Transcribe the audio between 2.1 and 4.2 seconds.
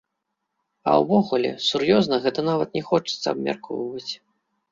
гэта нават не хочацца абмяркоўваць.